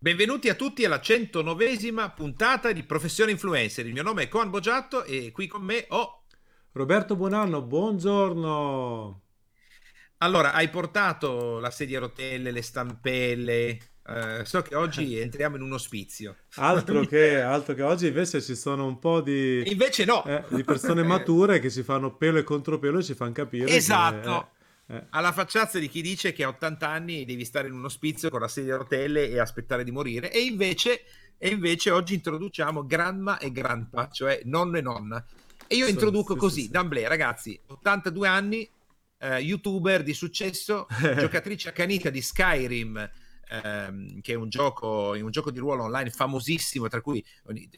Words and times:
Benvenuti 0.00 0.48
a 0.48 0.54
tutti 0.54 0.84
alla 0.84 1.00
109esima 1.00 2.12
puntata 2.14 2.70
di 2.72 2.84
Professione 2.84 3.32
Influencer. 3.32 3.84
Il 3.86 3.92
mio 3.92 4.02
nome 4.04 4.22
è 4.24 4.28
Coan 4.28 4.48
Bogiatto 4.50 5.02
e 5.04 5.32
qui 5.32 5.46
con 5.48 5.62
me 5.62 5.86
ho 5.88 6.22
Roberto 6.72 7.16
Buonanno, 7.16 7.62
buongiorno. 7.62 9.22
Allora, 10.18 10.52
hai 10.52 10.68
portato 10.68 11.58
la 11.58 11.70
sedia 11.70 11.98
a 11.98 12.00
rotelle, 12.02 12.50
le 12.52 12.62
stampelle. 12.62 13.78
eh, 14.06 14.44
so 14.44 14.62
che 14.62 14.74
oggi 14.76 15.16
entriamo 15.18 15.56
in 15.56 15.62
un 15.62 15.72
ospizio. 15.72 16.36
Altro 16.54 17.02
che, 17.06 17.40
altro 17.40 17.74
che 17.74 17.82
oggi 17.82 18.06
invece 18.08 18.40
ci 18.40 18.54
sono 18.54 18.86
un 18.86 18.98
po' 18.98 19.20
di, 19.20 19.68
invece 19.70 20.04
no. 20.04 20.24
eh, 20.24 20.44
di 20.48 20.62
persone 20.64 21.02
mature 21.04 21.58
che 21.58 21.70
ci 21.70 21.82
fanno 21.82 22.16
pelo 22.16 22.38
e 22.38 22.42
contropelo 22.44 22.98
e 22.98 23.02
ci 23.02 23.14
fanno 23.14 23.32
capire 23.32 23.76
che, 23.76 23.76
Esatto. 23.76 24.30
eh, 24.30 24.36
eh, 24.36 24.57
Alla 25.10 25.32
facciazza 25.32 25.78
di 25.78 25.88
chi 25.88 26.00
dice 26.00 26.32
che 26.32 26.44
a 26.44 26.48
80 26.48 26.88
anni 26.88 27.24
devi 27.26 27.44
stare 27.44 27.68
in 27.68 27.74
un 27.74 27.84
ospizio 27.84 28.30
con 28.30 28.40
la 28.40 28.48
sedia 28.48 28.74
a 28.74 28.78
rotelle 28.78 29.28
e 29.28 29.38
aspettare 29.38 29.84
di 29.84 29.90
morire. 29.90 30.32
E 30.32 30.40
invece, 30.40 31.04
e 31.36 31.50
invece 31.50 31.90
oggi 31.90 32.14
introduciamo 32.14 32.86
Granma 32.86 33.38
e 33.38 33.52
Grandpa, 33.52 34.08
cioè 34.08 34.40
nonno 34.44 34.78
e 34.78 34.80
nonna. 34.80 35.22
E 35.66 35.76
io 35.76 35.84
Sì, 35.84 35.90
introduco 35.90 36.32
sì, 36.32 36.38
così, 36.38 36.60
sì, 36.60 36.66
sì. 36.66 36.70
d'amblè, 36.70 37.06
ragazzi, 37.06 37.60
82 37.66 38.28
anni, 38.28 38.70
eh, 39.18 39.38
youtuber 39.40 40.02
di 40.02 40.14
successo, 40.14 40.86
giocatrice 41.18 41.68
accanita 41.68 42.08
di 42.08 42.22
Skyrim, 42.22 43.10
ehm, 43.50 44.20
che 44.22 44.32
è 44.32 44.36
un 44.36 44.48
gioco, 44.48 45.10
un 45.10 45.30
gioco 45.30 45.50
di 45.50 45.58
ruolo 45.58 45.82
online 45.82 46.08
famosissimo, 46.10 46.88
tra 46.88 47.02
cui 47.02 47.22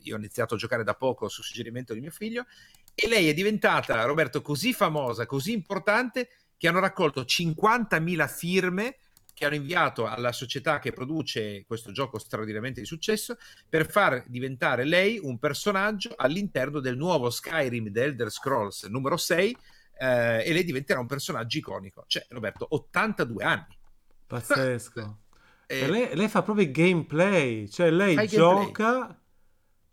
io 0.02 0.14
ho 0.14 0.18
iniziato 0.18 0.54
a 0.54 0.58
giocare 0.58 0.84
da 0.84 0.94
poco 0.94 1.28
su 1.28 1.42
suggerimento 1.42 1.92
di 1.92 2.00
mio 2.00 2.12
figlio, 2.12 2.46
e 2.94 3.08
lei 3.08 3.28
è 3.28 3.34
diventata, 3.34 4.04
Roberto, 4.04 4.42
così 4.42 4.72
famosa, 4.72 5.26
così 5.26 5.52
importante, 5.52 6.28
che 6.60 6.68
hanno 6.68 6.80
raccolto 6.80 7.22
50.000 7.22 8.28
firme 8.28 8.96
che 9.32 9.46
hanno 9.46 9.54
inviato 9.54 10.06
alla 10.06 10.30
società 10.30 10.78
che 10.78 10.92
produce 10.92 11.64
questo 11.66 11.90
gioco 11.90 12.18
straordinariamente 12.18 12.80
di 12.80 12.86
successo 12.86 13.38
per 13.66 13.90
far 13.90 14.24
diventare 14.26 14.84
lei 14.84 15.18
un 15.22 15.38
personaggio 15.38 16.12
all'interno 16.14 16.80
del 16.80 16.98
nuovo 16.98 17.30
Skyrim 17.30 17.90
The 17.90 18.02
Elder 18.02 18.30
Scrolls 18.30 18.82
numero 18.84 19.16
6 19.16 19.56
eh, 20.00 20.44
e 20.44 20.52
lei 20.52 20.62
diventerà 20.62 21.00
un 21.00 21.06
personaggio 21.06 21.56
iconico. 21.56 22.04
Cioè, 22.06 22.26
Roberto, 22.28 22.66
82 22.68 23.42
anni. 23.42 23.78
pazzesco. 24.26 25.18
Eh, 25.66 25.88
lei, 25.88 26.14
lei 26.14 26.28
fa 26.28 26.42
proprio 26.42 26.70
gameplay, 26.70 27.70
cioè 27.70 27.90
lei 27.90 28.28
gioca 28.28 29.18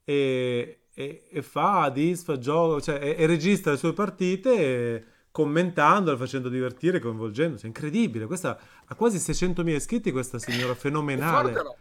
e, 0.03 0.87
e- 0.93 1.27
e 1.31 1.41
fa, 1.41 1.89
disfa, 1.89 2.37
gioca, 2.37 2.81
cioè, 2.81 3.01
e, 3.01 3.15
e 3.17 3.25
registra 3.25 3.71
le 3.71 3.77
sue 3.77 3.93
partite 3.93 5.15
commentandole, 5.37 6.17
facendo 6.17 6.49
divertire, 6.49 6.99
coinvolgendo. 6.99 7.57
Cioè, 7.57 7.67
incredibile, 7.67 8.25
questa 8.25 8.59
ha 8.83 8.95
quasi 8.95 9.17
600.000 9.17 9.67
iscritti 9.67 10.11
questa 10.11 10.39
signora, 10.39 10.73
fenomenale. 10.73 11.51
È? 11.51 11.53
Fenomenale. 11.53 11.77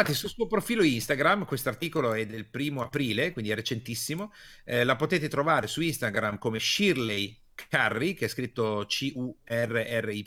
Infatti, 0.00 0.12
sul 0.12 0.28
suo 0.28 0.48
profilo 0.48 0.82
Instagram, 0.82 1.44
questo 1.44 1.68
articolo 1.68 2.14
è 2.14 2.26
del 2.26 2.46
primo 2.46 2.82
aprile, 2.82 3.30
quindi 3.30 3.52
è 3.52 3.54
recentissimo. 3.54 4.32
eh, 4.64 4.82
la 4.82 4.96
potete 4.96 5.28
trovare 5.28 5.68
su 5.68 5.80
Instagram 5.80 6.38
come 6.38 6.58
Shirley 6.58 7.38
Carry, 7.68 8.14
che 8.14 8.24
è 8.24 8.28
scritto 8.28 8.84
C-U-R-R-Y. 8.88 10.24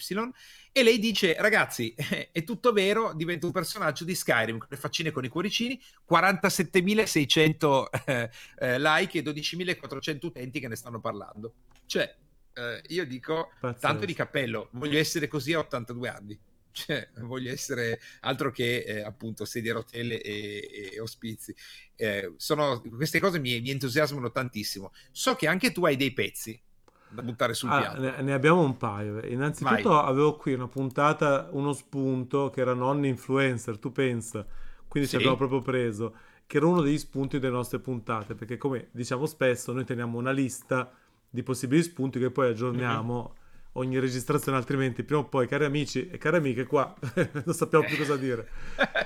E 0.71 0.83
lei 0.83 0.99
dice: 0.99 1.35
Ragazzi, 1.37 1.93
è 2.31 2.43
tutto 2.45 2.71
vero, 2.71 3.11
divento 3.13 3.45
un 3.45 3.51
personaggio 3.51 4.05
di 4.05 4.15
Skyrim 4.15 4.57
con 4.57 4.67
le 4.69 4.77
faccine 4.77 5.11
con 5.11 5.25
i 5.25 5.27
cuoricini, 5.27 5.77
47.600 6.09 7.83
eh, 8.07 8.29
eh, 8.57 8.79
like 8.79 9.19
e 9.19 9.21
12.400 9.21 10.25
utenti 10.27 10.61
che 10.61 10.69
ne 10.69 10.77
stanno 10.77 11.01
parlando. 11.01 11.55
Cioè, 11.85 12.15
eh, 12.53 12.81
io 12.87 13.05
dico, 13.05 13.51
Pazzesco. 13.59 13.79
tanto 13.87 14.05
di 14.05 14.13
cappello, 14.13 14.69
voglio 14.73 14.97
essere 14.99 15.27
così 15.27 15.53
a 15.53 15.59
82 15.59 16.09
anni. 16.09 16.39
Cioè, 16.73 17.07
voglio 17.19 17.51
essere 17.51 17.99
altro 18.21 18.49
che 18.49 18.77
eh, 18.79 19.01
appunto 19.03 19.45
sedie 19.45 19.69
a 19.69 19.73
rotelle 19.75 20.19
e, 20.19 20.89
e 20.93 20.99
ospizi. 20.99 21.55
Eh, 21.95 22.33
sono, 22.37 22.81
queste 22.81 23.19
cose 23.19 23.37
mi, 23.39 23.61
mi 23.61 23.69
entusiasmano 23.69 24.31
tantissimo. 24.31 24.91
So 25.11 25.35
che 25.35 25.47
anche 25.47 25.71
tu 25.71 25.85
hai 25.85 25.95
dei 25.95 26.11
pezzi 26.13 26.59
da 27.07 27.21
buttare 27.21 27.53
sul 27.53 27.69
Ah, 27.69 27.77
piatto. 27.77 28.01
ne, 28.01 28.21
ne 28.21 28.33
abbiamo 28.33 28.61
un 28.63 28.75
paio. 28.77 29.23
Innanzitutto 29.25 29.99
avevo 29.99 30.35
qui 30.35 30.53
una 30.53 30.67
puntata, 30.67 31.47
uno 31.51 31.73
spunto 31.73 32.49
che 32.49 32.61
era 32.61 32.73
nonni 32.73 33.07
influencer, 33.09 33.77
tu 33.77 33.91
pensa, 33.91 34.45
quindi 34.87 35.07
Sì. 35.07 35.15
ci 35.15 35.15
abbiamo 35.17 35.35
proprio 35.37 35.61
preso, 35.61 36.15
che 36.47 36.57
era 36.57 36.65
uno 36.65 36.81
degli 36.81 36.97
spunti 36.97 37.39
delle 37.39 37.53
nostre 37.53 37.79
puntate, 37.79 38.35
perché 38.35 38.57
come 38.57 38.89
diciamo 38.91 39.25
spesso 39.27 39.71
noi 39.73 39.85
teniamo 39.85 40.17
una 40.17 40.31
lista 40.31 40.91
di 41.33 41.41
possibili 41.41 41.81
spunti 41.81 42.19
che 42.19 42.29
poi 42.29 42.49
aggiorniamo 42.49 43.33
ogni 43.73 43.97
registrazione, 43.97 44.55
altrimenti 44.55 45.03
prima 45.03 45.21
o 45.21 45.25
poi, 45.25 45.47
cari 45.47 45.65
amici 45.65 46.07
e 46.07 46.19
cari 46.19 46.37
amiche, 46.37 46.65
qua 46.65 46.93
non 47.43 47.55
sappiamo 47.55 47.83
più 47.85 47.97
cosa 47.97 48.15
dire. 48.15 48.47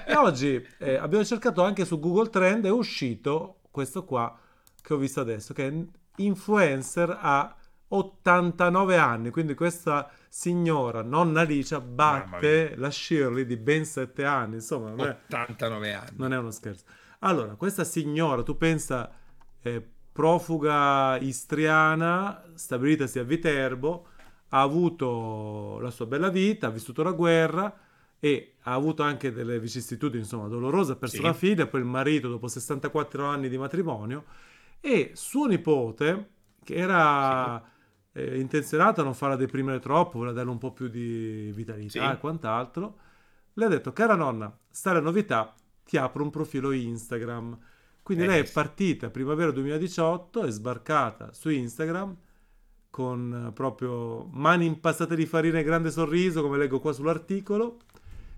E 0.05 0.13
oggi 0.13 0.61
eh, 0.79 0.95
abbiamo 0.95 1.23
cercato 1.23 1.63
anche 1.63 1.85
su 1.85 2.01
Google 2.01 2.29
Trend, 2.29 2.65
è 2.65 2.69
uscito 2.69 3.61
questo 3.71 4.03
qua 4.03 4.37
che 4.81 4.93
ho 4.93 4.97
visto 4.97 5.21
adesso, 5.21 5.53
che 5.53 5.67
è 5.69 5.73
influencer 6.17 7.17
a 7.17 7.55
89 7.87 8.97
anni, 8.97 9.29
quindi 9.29 9.53
questa 9.53 10.11
signora, 10.27 11.01
nonna 11.01 11.41
Alicia, 11.41 11.79
batte 11.79 12.75
la 12.75 12.91
Shirley 12.91 13.45
di 13.45 13.55
ben 13.55 13.85
7 13.85 14.25
anni, 14.25 14.55
insomma 14.55 14.89
non 14.89 15.07
è, 15.07 15.17
89 15.27 15.93
anni. 15.93 16.09
non 16.17 16.33
è 16.33 16.37
uno 16.37 16.51
scherzo. 16.51 16.83
Allora, 17.19 17.55
questa 17.55 17.85
signora, 17.85 18.43
tu 18.43 18.57
pensa, 18.57 19.09
eh, 19.61 19.91
profuga 20.17 21.17
istriana, 21.19 22.43
stabilitasi 22.55 23.19
a 23.19 23.23
Viterbo, 23.23 24.07
ha 24.49 24.61
avuto 24.61 25.77
la 25.79 25.91
sua 25.91 26.07
bella 26.07 26.29
vita, 26.29 26.67
ha 26.67 26.69
vissuto 26.71 27.03
la 27.03 27.11
guerra 27.11 27.71
e 28.19 28.55
ha 28.63 28.73
avuto 28.73 29.03
anche 29.03 29.31
delle 29.31 29.59
vicissitudini, 29.59 30.23
insomma, 30.23 30.47
dolorose, 30.47 30.93
ha 30.93 30.95
perso 30.95 31.17
Sì. 31.17 31.21
la 31.21 31.33
figlia, 31.33 31.67
poi 31.67 31.81
il 31.81 31.85
marito 31.85 32.29
dopo 32.29 32.47
64 32.47 33.25
anni 33.25 33.47
di 33.47 33.57
matrimonio 33.59 34.23
e 34.79 35.11
suo 35.13 35.45
nipote, 35.45 36.29
che 36.63 36.73
era 36.75 37.61
eh, 38.13 38.39
intenzionato 38.39 39.01
a 39.01 39.03
non 39.03 39.13
farla 39.13 39.35
deprimere 39.35 39.77
troppo, 39.79 40.17
voleva 40.17 40.33
darle 40.37 40.49
un 40.51 40.57
po' 40.57 40.71
più 40.73 40.87
di 40.87 41.51
vitalità 41.53 42.09
Sì. 42.09 42.15
e 42.15 42.17
quant'altro, 42.17 42.97
le 43.53 43.65
ha 43.65 43.67
detto, 43.67 43.93
cara 43.93 44.15
nonna, 44.15 44.51
sta 44.69 44.93
la 44.93 44.99
novità, 44.99 45.53
ti 45.85 45.97
apro 45.97 46.23
un 46.23 46.31
profilo 46.31 46.71
Instagram. 46.71 47.57
Quindi 48.07 48.25
lei 48.25 48.39
è 48.41 48.49
partita 48.49 49.09
primavera 49.09 49.51
2018, 49.51 50.43
è 50.43 50.49
sbarcata 50.49 51.33
su 51.33 51.49
Instagram 51.49 52.15
con 52.89 53.47
eh, 53.49 53.51
proprio 53.51 54.23
mani 54.31 54.65
impastate 54.65 55.13
di 55.13 55.25
farina 55.25 55.59
e 55.59 55.63
grande 55.63 55.91
sorriso, 55.91 56.41
come 56.41 56.57
leggo 56.57 56.79
qua 56.79 56.93
sull'articolo. 56.93 57.79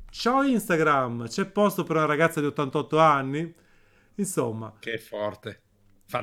Ciao 0.10 0.42
Instagram, 0.42 1.28
c'è 1.28 1.46
posto 1.46 1.84
per 1.84 1.98
una 1.98 2.06
ragazza 2.06 2.40
di 2.40 2.48
88 2.48 2.98
anni? 2.98 3.54
Insomma, 4.16 4.74
Che 4.80 4.98
forte. 4.98 5.62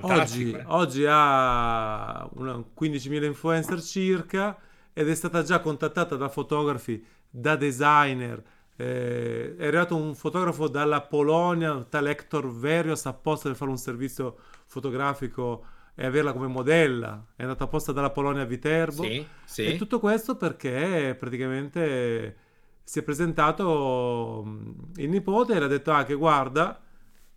oggi, 0.00 0.52
Fantastico. 0.52 0.56
eh. 0.58 0.64
oggi 0.66 1.04
ha 1.08 2.28
una 2.34 2.64
15.000 2.74 3.26
influencer 3.26 3.80
circa 3.80 4.58
ed 4.92 5.08
è 5.08 5.14
stata 5.14 5.42
già 5.44 5.60
contattata 5.60 6.16
da 6.16 6.28
fotografi, 6.28 7.04
da 7.30 7.54
designer. 7.54 8.42
Eh, 8.76 9.56
è 9.56 9.66
arrivato 9.66 9.96
un 9.96 10.14
fotografo 10.14 10.68
dalla 10.68 11.00
Polonia, 11.02 11.84
tale 11.84 12.10
Hector 12.10 12.52
Verios, 12.52 13.06
apposta 13.06 13.48
per 13.48 13.56
fare 13.56 13.70
un 13.70 13.78
servizio 13.78 14.36
fotografico 14.66 15.64
e 15.94 16.04
averla 16.06 16.32
come 16.32 16.46
modella. 16.46 17.24
È 17.34 17.42
andato 17.42 17.64
apposta 17.64 17.92
dalla 17.92 18.10
Polonia 18.10 18.42
a 18.42 18.46
Viterbo. 18.46 19.02
Sì, 19.02 19.26
sì. 19.44 19.64
E 19.64 19.76
tutto 19.76 19.98
questo 19.98 20.36
perché 20.36 21.16
praticamente 21.18 22.36
si 22.84 22.98
è 22.98 23.02
presentato 23.02 24.42
mh, 24.44 24.92
il 24.96 25.08
nipote 25.08 25.54
e 25.54 25.58
le 25.58 25.64
ha 25.64 25.68
detto: 25.68 25.92
Ah, 25.92 26.04
che 26.04 26.14
guarda, 26.14 26.80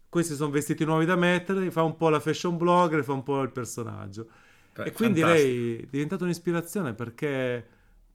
questi 0.09 0.33
sono 0.35 0.51
vestiti 0.51 0.83
nuovi 0.85 1.05
da 1.05 1.15
mettere. 1.15 1.71
Fa 1.71 1.83
un 1.83 1.95
po' 1.95 2.09
la 2.09 2.19
fashion 2.19 2.57
blogger, 2.57 3.03
fa 3.03 3.13
un 3.13 3.23
po' 3.23 3.41
il 3.41 3.51
personaggio. 3.51 4.27
E 4.81 4.91
quindi 4.93 5.21
Fantastico. 5.21 5.47
lei 5.49 5.77
è 5.77 5.87
diventata 5.89 6.23
un'ispirazione 6.23 6.93
perché 6.93 7.67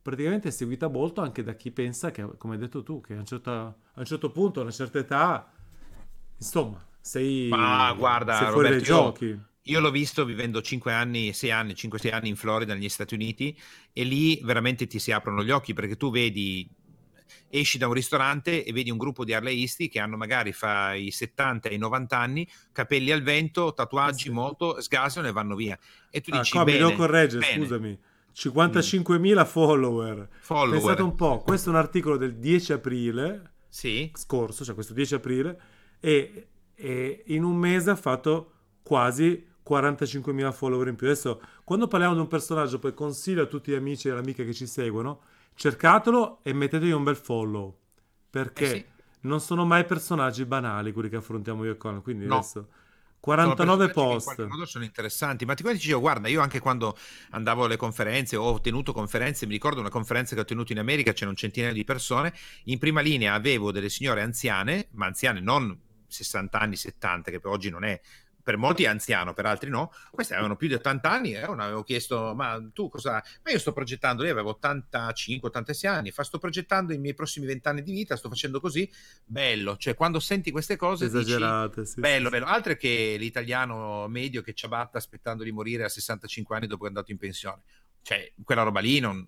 praticamente 0.05 0.49
è 0.49 0.51
seguita 0.53 0.89
molto 0.89 1.23
anche 1.23 1.43
da 1.43 1.55
chi 1.57 1.73
pensa 1.73 2.11
che, 2.13 2.37
come 2.37 2.55
hai 2.55 2.61
detto 2.61 2.83
tu, 2.83 3.01
che 3.01 3.15
a 3.15 3.19
un 3.21 3.27
certo, 3.27 3.51
a 3.51 3.77
un 3.95 4.05
certo 4.05 4.31
punto, 4.31 4.61
a 4.61 4.63
una 4.63 4.73
certa 4.73 4.99
età, 4.99 5.53
insomma, 6.37 6.87
sei, 7.01 7.53
Ma 7.53 7.93
guarda, 7.95 8.35
sei 8.35 8.47
fuori 8.49 8.69
dai 8.69 8.83
Roberto, 8.83 8.85
io- 8.85 9.17
giochi. 9.17 9.41
Io 9.69 9.81
l'ho 9.81 9.91
visto 9.91 10.27
vivendo 10.27 10.61
5 10.61 10.93
anni, 10.93 11.33
6 11.33 11.51
anni, 11.51 11.75
5-6 11.75 12.11
anni 12.13 12.29
in 12.29 12.37
Florida, 12.37 12.75
negli 12.75 12.89
Stati 12.91 13.15
Uniti, 13.15 13.59
e 13.95 14.05
lì 14.05 14.39
veramente 14.43 14.87
ti 14.87 14.99
si 14.99 15.11
aprono 15.11 15.43
gli 15.43 15.51
occhi 15.51 15.73
perché 15.73 15.97
tu 15.97 16.11
vedi, 16.11 16.69
esci 17.49 17.79
da 17.79 17.87
un 17.87 17.95
ristorante 17.95 18.63
e 18.63 18.73
vedi 18.73 18.91
un 18.91 18.99
gruppo 18.99 19.25
di 19.25 19.33
arleisti 19.33 19.89
che 19.89 20.01
hanno 20.01 20.19
magari 20.19 20.53
fra 20.53 20.93
i 20.95 21.11
70 21.11 21.71
e 21.71 21.75
i 21.75 21.79
90 21.79 22.19
anni, 22.19 22.47
capelli 22.73 23.11
al 23.11 23.23
vento, 23.23 23.73
tatuaggi, 23.73 24.29
moto, 24.31 24.81
sgasano 24.83 25.29
e 25.29 25.33
vanno 25.33 25.55
via. 25.57 25.79
E 26.11 26.21
tu 26.21 26.31
Ah, 26.31 26.45
dici, 26.45 26.51
qua 26.51 26.65
mi 26.65 26.77
bene, 26.77 26.77
devo 26.77 26.93
correggere, 26.93 27.41
bene, 27.41 27.43
scusami. 27.43 27.99
55.000 28.35 29.47
follower. 29.47 30.29
follower. 30.41 30.71
Pensate 30.81 31.03
un 31.03 31.15
po', 31.15 31.39
questo 31.45 31.71
è 31.71 31.73
un 31.73 31.79
articolo 31.79 32.17
del 32.17 32.35
10 32.37 32.73
aprile 32.73 33.53
Sì, 33.69 34.11
scorso, 34.15 34.65
cioè 34.65 34.75
questo 34.75 34.93
10 34.93 35.15
aprile, 35.15 35.61
e, 36.01 36.49
e 36.75 37.23
in 37.27 37.45
un 37.45 37.57
mese 37.57 37.91
ha 37.91 37.97
fatto 37.97 38.51
quasi 38.83 39.47
45.000 39.67 40.53
follower 40.53 40.89
in 40.89 40.97
più. 40.97 41.07
Adesso, 41.07 41.41
quando 41.65 41.87
parliamo 41.89 42.15
di 42.15 42.21
un 42.21 42.29
personaggio, 42.29 42.79
poi 42.79 42.93
consiglio 42.93 43.43
a 43.43 43.47
tutti 43.47 43.71
gli 43.71 43.75
amici 43.77 44.09
e 44.09 44.13
le 44.13 44.19
amiche 44.19 44.45
che 44.45 44.53
ci 44.53 44.67
seguono, 44.67 45.21
cercatelo 45.55 46.41
e 46.43 46.53
mettetegli 46.53 46.91
un 46.91 47.05
bel 47.05 47.17
follow, 47.17 47.79
perché 48.29 48.65
Eh 48.65 48.69
sì. 48.69 48.85
non 49.21 49.41
sono 49.41 49.65
mai 49.65 49.85
personaggi 49.85 50.45
banali 50.45 50.93
quelli 50.93 51.09
che 51.09 51.17
affrontiamo 51.17 51.65
io 51.65 51.73
e 51.73 51.77
Conan, 51.77 52.03
quindi 52.03 52.27
No. 52.27 52.37
adesso 52.39 52.69
49 53.25 53.89
post. 53.89 54.39
In 54.39 54.49
modo 54.49 54.67
sono 54.67 54.85
interessanti, 54.85 55.47
ma 55.47 55.55
ti 55.55 55.63
dicevo, 55.63 55.99
guarda, 55.99 56.29
io 56.29 56.43
anche 56.43 56.61
quando 56.61 56.95
andavo 57.31 57.65
alle 57.65 57.79
conferenze 57.79 58.37
o 58.37 58.43
ho 58.43 58.61
tenuto 58.61 58.93
conferenze, 58.93 59.47
mi 59.47 59.53
ricordo 59.53 59.81
una 59.81 59.89
conferenza 59.89 60.35
che 60.35 60.43
ho 60.43 60.45
tenuto 60.45 60.73
in 60.73 60.79
America, 60.79 61.13
c'erano 61.13 61.31
un 61.31 61.37
centinaio 61.37 61.73
di 61.73 61.85
persone, 61.85 62.35
in 62.65 62.79
prima 62.79 63.01
linea 63.01 63.33
avevo 63.33 63.73
delle 63.73 63.89
signore 63.89 64.21
anziane, 64.21 64.89
ma 64.91 65.07
anziane 65.07 65.41
non 65.41 65.75
60 66.07 66.61
anni, 66.61 66.77
70, 66.77 67.31
che 67.31 67.41
per 67.41 67.51
oggi 67.51 67.71
non 67.71 67.85
è 67.85 67.99
per 68.45 68.59
molti 68.59 68.85
è 68.85 68.87
anziano, 68.87 69.33
per 69.33 69.47
altri 69.47 69.71
no. 69.71 69.91
Queste 70.11 70.35
avevano 70.35 70.55
più 70.55 70.69
di 70.69 70.75
80 70.75 71.11
anni 71.11 71.35
e 71.35 71.45
una 71.47 71.65
avevo 71.65 71.83
chiesto: 71.83 72.35
Ma 72.35 72.63
tu 72.73 72.89
cosa? 72.91 73.25
Ma 73.43 73.51
io 73.51 73.59
sto 73.59 73.73
progettando, 73.73 74.23
lei 74.23 74.31
aveva 74.31 74.51
85, 74.51 75.49
86 75.49 75.91
anni, 75.91 76.11
fa, 76.13 76.23
sto 76.23 76.39
progettando 76.39 76.93
i 76.93 76.99
miei 76.99 77.15
prossimi 77.15 77.47
20 77.47 77.69
anni 77.69 77.83
di 77.83 77.93
vita, 77.93 78.17
sto 78.17 78.29
facendo 78.29 78.61
così. 78.61 78.89
Bello, 79.25 79.77
cioè 79.79 79.95
quando 79.95 80.21
senti 80.21 80.51
queste 80.51 80.77
cose 80.77 81.07
dici, 81.07 81.19
Esagerate, 81.19 81.87
sì, 81.87 82.01
bello, 82.01 82.29
bello. 82.29 82.45
Altro 82.45 82.75
che 82.77 83.17
l'italiano 83.19 84.07
medio 84.09 84.43
che 84.43 84.53
ciabatta 84.53 84.99
aspettando 84.99 85.43
di 85.43 85.51
morire 85.51 85.85
a 85.85 85.89
65 85.89 86.55
anni 86.55 86.67
dopo 86.67 86.81
che 86.83 86.87
è 86.87 86.89
andato 86.89 87.11
in 87.11 87.19
pensione. 87.19 87.63
Cioè, 88.03 88.35
quella 88.45 88.63
roba 88.63 88.81
lì 88.81 89.01
non- 89.01 89.27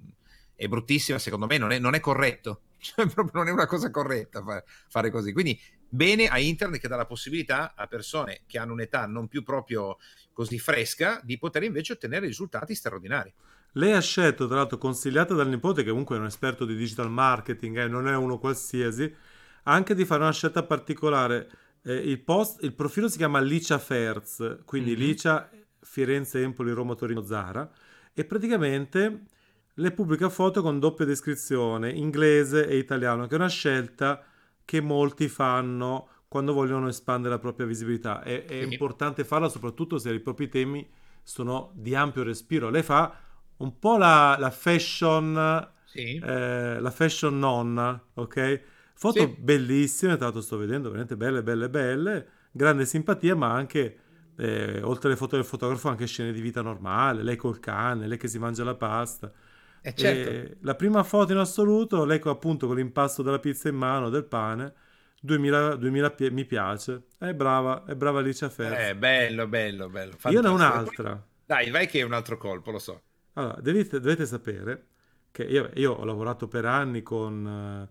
è 0.54 0.68
bruttissima, 0.68 1.18
secondo 1.18 1.46
me 1.46 1.58
non 1.58 1.70
è, 1.72 1.78
non 1.78 1.94
è 1.94 2.00
corretto. 2.00 2.60
Cioè, 2.86 3.06
proprio 3.06 3.40
non 3.40 3.48
è 3.48 3.50
una 3.52 3.66
cosa 3.66 3.90
corretta 3.90 4.42
fa- 4.42 4.62
fare 4.88 5.10
così. 5.10 5.32
Quindi, 5.32 5.58
bene 5.88 6.28
a 6.28 6.38
internet 6.38 6.80
che 6.80 6.88
dà 6.88 6.96
la 6.96 7.06
possibilità 7.06 7.74
a 7.74 7.86
persone 7.86 8.42
che 8.46 8.58
hanno 8.58 8.72
un'età 8.72 9.06
non 9.06 9.28
più 9.28 9.42
proprio 9.42 9.98
così 10.32 10.58
fresca 10.58 11.20
di 11.22 11.38
poter 11.38 11.62
invece 11.62 11.94
ottenere 11.94 12.26
risultati 12.26 12.74
straordinari. 12.74 13.32
Lei 13.72 13.92
ha 13.92 14.00
scelto, 14.00 14.46
tra 14.46 14.56
l'altro, 14.56 14.78
consigliata 14.78 15.34
dal 15.34 15.48
nipote, 15.48 15.82
che 15.82 15.90
comunque 15.90 16.16
è 16.16 16.18
un 16.18 16.26
esperto 16.26 16.64
di 16.64 16.74
digital 16.76 17.10
marketing, 17.10 17.76
eh, 17.78 17.88
non 17.88 18.08
è 18.08 18.16
uno 18.16 18.38
qualsiasi, 18.38 19.14
anche 19.64 19.94
di 19.94 20.04
fare 20.06 20.22
una 20.22 20.32
scelta 20.32 20.62
particolare. 20.62 21.50
Eh, 21.82 21.94
il, 21.94 22.22
post, 22.22 22.62
il 22.62 22.74
profilo 22.74 23.08
si 23.08 23.18
chiama 23.18 23.38
Licia 23.40 23.78
Ferz, 23.78 24.60
quindi 24.64 24.92
Mhm. 24.92 24.98
Licia, 24.98 25.50
Firenze, 25.80 26.42
Empoli, 26.42 26.72
Roma, 26.72 26.94
Torino, 26.94 27.22
Zara, 27.22 27.70
e 28.14 28.24
praticamente 28.24 29.24
le 29.74 29.90
pubblica 29.92 30.30
foto 30.30 30.62
con 30.62 30.78
doppia 30.78 31.04
descrizione, 31.04 31.90
inglese 31.90 32.66
e 32.66 32.78
italiano, 32.78 33.26
che 33.26 33.34
è 33.34 33.38
una 33.38 33.48
scelta 33.48 34.24
che 34.66 34.82
molti 34.82 35.28
fanno 35.28 36.08
quando 36.28 36.52
vogliono 36.52 36.88
espandere 36.88 37.34
la 37.34 37.40
propria 37.40 37.64
visibilità. 37.66 38.22
È, 38.22 38.44
è 38.44 38.54
Sì. 38.58 38.64
importante 38.64 39.24
farla 39.24 39.48
soprattutto 39.48 39.96
se 39.98 40.12
i 40.12 40.20
propri 40.20 40.50
temi 40.50 40.86
sono 41.22 41.72
di 41.74 41.94
ampio 41.94 42.22
respiro. 42.22 42.68
Lei 42.68 42.82
fa 42.82 43.14
un 43.58 43.78
po' 43.78 43.96
la, 43.96 44.36
la 44.38 44.50
fashion, 44.50 45.72
Sì. 45.84 46.20
eh, 46.22 46.80
la 46.80 46.90
fashion 46.90 47.38
nonna, 47.38 48.02
ok? 48.14 48.60
Foto 48.94 49.28
Sì. 49.28 49.36
bellissime, 49.38 50.16
tra 50.16 50.24
l'altro 50.26 50.42
sto 50.42 50.56
vedendo, 50.58 50.88
veramente 50.88 51.16
belle, 51.16 51.42
belle, 51.42 51.68
belle, 51.70 52.28
grande 52.50 52.84
simpatia, 52.86 53.34
ma 53.36 53.52
anche, 53.52 53.98
eh, 54.36 54.80
oltre 54.82 55.08
alle 55.08 55.16
foto 55.16 55.36
del 55.36 55.44
fotografo, 55.44 55.88
anche 55.88 56.06
scene 56.06 56.32
di 56.32 56.40
vita 56.40 56.62
normale, 56.62 57.22
lei 57.22 57.36
col 57.36 57.60
cane, 57.60 58.06
lei 58.06 58.18
che 58.18 58.28
si 58.28 58.38
mangia 58.38 58.64
la 58.64 58.74
pasta. 58.74 59.32
Eh, 59.86 59.94
certo. 59.94 60.56
La 60.62 60.74
prima 60.74 61.02
foto 61.04 61.32
in 61.32 61.38
assoluto, 61.38 62.04
lei 62.04 62.20
appunto 62.24 62.66
con 62.66 62.76
l'impasto 62.76 63.22
della 63.22 63.38
pizza 63.38 63.68
in 63.68 63.76
mano, 63.76 64.08
del 64.10 64.24
pane, 64.24 64.72
2000, 65.20 65.76
2000 65.76 66.10
pi- 66.10 66.30
mi 66.30 66.44
piace, 66.44 67.04
è 67.18 67.32
brava, 67.34 67.84
è 67.84 67.94
brava 67.94 68.18
Alicia 68.18 68.48
Ferz. 68.48 68.88
Eh, 68.90 68.96
bello, 68.96 69.46
bello, 69.46 69.88
bello. 69.88 70.16
Io 70.24 70.40
ne 70.40 70.48
ho 70.48 70.56
fantastico. 70.56 71.02
un'altra. 71.02 71.26
Dai, 71.44 71.70
vai 71.70 71.86
che 71.86 72.00
è 72.00 72.02
un 72.02 72.12
altro 72.12 72.36
colpo, 72.36 72.70
lo 72.72 72.78
so. 72.78 73.00
Allora, 73.34 73.60
dovete, 73.60 74.00
dovete 74.00 74.26
sapere 74.26 74.86
che 75.30 75.44
io, 75.44 75.70
io 75.74 75.92
ho 75.92 76.04
lavorato 76.04 76.48
per 76.48 76.64
anni 76.64 77.02
con 77.02 77.46
eh, 77.46 77.88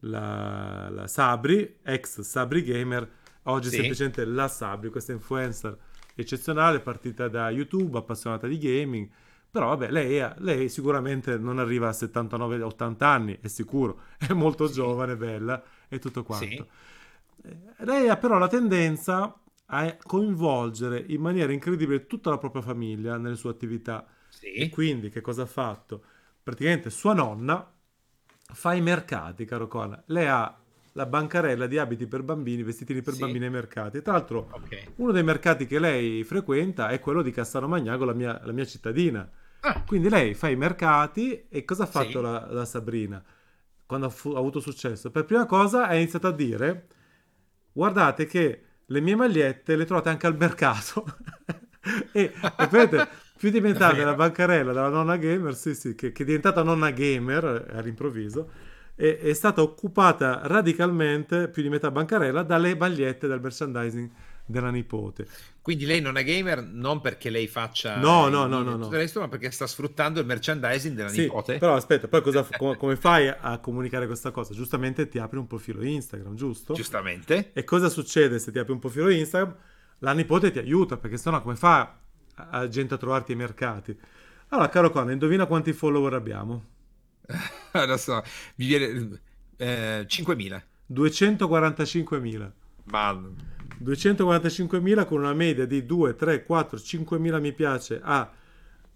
la, 0.00 0.88
la 0.88 1.06
Sabri, 1.06 1.78
ex 1.82 2.20
Sabri 2.20 2.62
Gamer, 2.62 3.06
oggi 3.44 3.68
Sì. 3.68 3.76
semplicemente 3.76 4.24
la 4.24 4.48
Sabri, 4.48 4.88
questa 4.90 5.12
influencer 5.12 5.76
eccezionale, 6.14 6.80
partita 6.80 7.28
da 7.28 7.50
YouTube, 7.50 7.98
appassionata 7.98 8.46
di 8.46 8.56
gaming, 8.58 9.08
però 9.54 9.68
vabbè, 9.68 9.88
lei, 9.92 10.16
è- 10.16 10.34
lei 10.38 10.68
sicuramente 10.68 11.38
non 11.38 11.60
arriva 11.60 11.86
a 11.88 11.92
79-80 11.92 13.06
anni, 13.06 13.38
è 13.40 13.46
sicuro, 13.46 14.00
è 14.18 14.32
molto 14.32 14.66
Sì. 14.66 14.72
giovane, 14.72 15.16
bella 15.16 15.62
e 15.88 16.00
tutto 16.00 16.24
quanto. 16.24 16.44
Sì. 16.46 17.48
Eh, 17.48 17.84
Lei 17.84 18.08
ha 18.08 18.16
però 18.16 18.36
la 18.38 18.48
tendenza 18.48 19.38
a 19.66 19.96
coinvolgere 20.02 21.04
in 21.06 21.20
maniera 21.20 21.52
incredibile 21.52 22.06
tutta 22.06 22.30
la 22.30 22.38
propria 22.38 22.62
famiglia 22.62 23.16
nelle 23.16 23.36
sue 23.36 23.50
attività. 23.50 24.04
E 24.06 24.64
Sì. 24.64 24.68
quindi 24.70 25.08
che 25.08 25.20
cosa 25.20 25.42
ha 25.42 25.46
fatto? 25.46 26.02
Praticamente 26.42 26.90
sua 26.90 27.14
nonna 27.14 27.70
fa 28.52 28.74
i 28.74 28.80
mercati, 28.80 29.44
caro 29.44 29.68
Conan. 29.68 30.02
Lei 30.06 30.26
ha 30.26 30.58
la 30.96 31.06
bancarella 31.06 31.66
di 31.66 31.78
abiti 31.78 32.06
per 32.06 32.22
bambini, 32.22 32.62
vestitini 32.62 33.02
per 33.02 33.14
Sì. 33.14 33.20
bambini 33.20 33.44
ai 33.44 33.50
mercati. 33.50 34.02
Tra 34.02 34.12
l'altro, 34.12 34.48
Ok. 34.50 34.92
uno 34.96 35.12
dei 35.12 35.22
mercati 35.24 35.66
che 35.66 35.78
lei 35.78 36.22
frequenta 36.24 36.88
è 36.88 36.98
quello 37.00 37.22
di 37.22 37.30
Cassano 37.32 37.66
Magnago, 37.68 38.04
la 38.04 38.12
mia, 38.14 38.40
la 38.44 38.52
mia 38.52 38.64
cittadina. 38.64 39.28
Ah, 39.66 39.82
Quindi 39.86 40.08
lei 40.10 40.34
fa 40.34 40.48
i 40.48 40.56
mercati 40.56 41.46
e 41.48 41.64
cosa 41.64 41.84
ha 41.84 41.86
fatto 41.86 42.18
Sì. 42.18 42.20
la, 42.20 42.46
la 42.50 42.64
Sabrina 42.64 43.22
quando 43.86 44.06
ha, 44.06 44.10
fu- 44.10 44.32
ha 44.34 44.38
avuto 44.38 44.60
successo? 44.60 45.10
Per 45.10 45.24
prima 45.24 45.46
cosa 45.46 45.86
ha 45.86 45.94
iniziato 45.94 46.26
a 46.28 46.32
dire: 46.32 46.86
Guardate 47.72 48.26
che 48.26 48.62
le 48.86 49.00
mie 49.00 49.16
magliette 49.16 49.76
le 49.76 49.84
trovate 49.84 50.08
anche 50.10 50.26
al 50.26 50.36
mercato. 50.36 51.04
e, 52.12 52.32
e 52.56 52.66
vedete, 52.68 53.08
più 53.36 53.50
diventata 53.50 54.04
la 54.04 54.14
bancarella 54.14 54.72
della 54.72 54.88
nonna 54.88 55.16
gamer, 55.16 55.54
sì, 55.54 55.74
sì, 55.74 55.94
che, 55.94 56.12
che 56.12 56.22
è 56.22 56.26
diventata 56.26 56.62
nonna 56.62 56.90
gamer 56.90 57.66
eh, 57.72 57.76
all'improvviso, 57.78 58.50
e- 58.94 59.18
è 59.18 59.32
stata 59.34 59.62
occupata 59.62 60.40
radicalmente, 60.44 61.48
più 61.48 61.62
di 61.62 61.68
metà 61.68 61.90
bancarella, 61.90 62.42
dalle 62.42 62.76
magliette 62.76 63.26
del 63.26 63.40
merchandising 63.40 64.10
della 64.46 64.70
nipote. 64.70 65.26
quindi 65.60 65.86
lei 65.86 66.00
non 66.00 66.16
è 66.16 66.24
gamer 66.24 66.62
non 66.62 67.00
perché 67.00 67.30
lei 67.30 67.46
faccia 67.48 68.00
No, 68.00 68.28
no, 68.28 68.46
no, 68.46 68.62
no, 68.62 68.76
tutto 68.76 68.76
no. 68.76 68.88
resto, 68.90 69.20
ma 69.20 69.28
perché 69.28 69.50
sta 69.50 69.66
sfruttando 69.66 70.20
il 70.20 70.26
merchandising 70.26 70.94
della 70.94 71.08
Sì, 71.08 71.22
nipote. 71.22 71.58
però 71.58 71.74
aspetta, 71.74 72.08
poi 72.08 72.22
cosa, 72.22 72.44
co- 72.56 72.76
come 72.76 72.96
fai 72.96 73.28
a 73.28 73.58
comunicare 73.58 74.06
questa 74.06 74.30
cosa? 74.30 74.52
Giustamente 74.52 75.08
ti 75.08 75.18
apri 75.18 75.38
un 75.38 75.46
profilo 75.46 75.82
Instagram, 75.82 76.34
giusto? 76.34 76.74
Giustamente. 76.74 77.50
E 77.54 77.64
cosa 77.64 77.88
succede 77.88 78.38
se 78.38 78.52
ti 78.52 78.58
apri 78.58 78.72
un 78.72 78.78
profilo 78.80 79.08
Instagram? 79.10 79.56
La 80.00 80.12
nipote 80.12 80.50
ti 80.50 80.58
aiuta, 80.58 80.96
perché 80.96 81.16
sennò 81.16 81.40
come 81.40 81.56
fa 81.56 81.98
a, 82.34 82.48
a 82.50 82.68
gente 82.68 82.94
a 82.94 82.96
trovarti 82.98 83.32
ai 83.32 83.38
mercati? 83.38 83.96
Allora, 84.48 84.68
caro 84.68 84.90
Conan, 84.90 85.12
indovina 85.12 85.46
quanti 85.46 85.72
follower 85.72 86.14
abbiamo? 86.14 86.64
Lo 87.72 87.96
so, 87.96 88.22
mi 88.56 88.66
viene 88.66 89.20
eh, 89.56 90.04
5.000. 90.06 90.62
245.000. 90.86 92.52
Ma 92.84 93.12
245.000 93.82 95.06
con 95.06 95.18
una 95.20 95.32
media 95.32 95.66
di 95.66 95.84
2, 95.84 96.14
3, 96.14 96.42
4, 96.44 96.78
5.000 96.78 97.40
mi 97.40 97.52
piace 97.52 98.00
a 98.02 98.30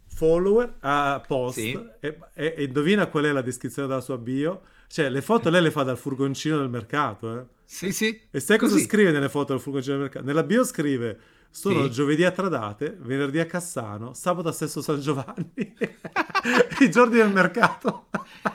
follower, 0.06 0.74
a 0.80 1.22
post. 1.26 1.58
Sì. 1.58 1.78
E, 2.00 2.18
e- 2.34 2.54
e 2.56 2.62
indovina 2.64 3.06
qual 3.06 3.24
è 3.24 3.32
la 3.32 3.42
descrizione 3.42 3.88
della 3.88 4.00
sua 4.00 4.18
bio? 4.18 4.62
Cioè, 4.88 5.08
le 5.10 5.20
foto 5.20 5.50
lei 5.50 5.62
le 5.62 5.70
fa 5.70 5.82
dal 5.82 5.98
furgoncino 5.98 6.58
del 6.58 6.70
mercato, 6.70 7.38
eh? 7.38 7.44
sì, 7.64 7.92
sì. 7.92 8.18
E 8.30 8.40
sai 8.40 8.56
cosa 8.58 8.78
scrive 8.78 9.12
nelle 9.12 9.28
foto 9.28 9.52
del 9.52 9.60
furgoncino 9.60 9.94
del 9.94 10.04
mercato? 10.04 10.24
Nella 10.24 10.42
bio 10.42 10.64
scrive: 10.64 11.18
Sono 11.50 11.84
Sì. 11.84 11.90
giovedì 11.90 12.24
a 12.24 12.30
Tradate, 12.30 12.96
venerdì 13.00 13.40
a 13.40 13.46
Cassano, 13.46 14.12
sabato 14.14 14.48
a 14.48 14.52
Sesto 14.52 14.80
San 14.80 15.00
Giovanni. 15.00 15.74
I 16.80 16.90
giorni 16.90 17.16
del 17.16 17.32
mercato. 17.32 18.06